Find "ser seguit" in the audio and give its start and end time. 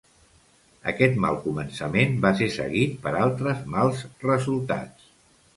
2.41-2.97